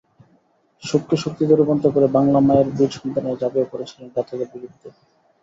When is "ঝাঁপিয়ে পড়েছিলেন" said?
3.41-4.07